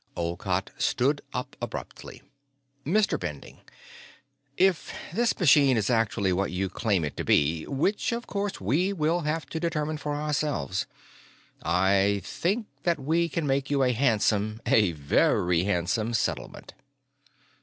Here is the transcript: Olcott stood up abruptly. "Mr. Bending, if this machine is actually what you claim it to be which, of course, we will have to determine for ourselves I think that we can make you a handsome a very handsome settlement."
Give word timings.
Olcott 0.17 0.71
stood 0.79 1.21
up 1.31 1.55
abruptly. 1.61 2.23
"Mr. 2.83 3.19
Bending, 3.19 3.59
if 4.57 4.91
this 5.13 5.39
machine 5.39 5.77
is 5.77 5.91
actually 5.91 6.33
what 6.33 6.49
you 6.51 6.69
claim 6.69 7.05
it 7.05 7.15
to 7.17 7.23
be 7.23 7.65
which, 7.67 8.11
of 8.11 8.25
course, 8.25 8.59
we 8.59 8.91
will 8.91 9.19
have 9.19 9.45
to 9.45 9.59
determine 9.59 9.97
for 9.97 10.15
ourselves 10.15 10.87
I 11.61 12.19
think 12.23 12.65
that 12.81 12.97
we 12.99 13.29
can 13.29 13.45
make 13.45 13.69
you 13.69 13.83
a 13.83 13.91
handsome 13.93 14.59
a 14.65 14.93
very 14.93 15.65
handsome 15.65 16.15
settlement." 16.15 16.73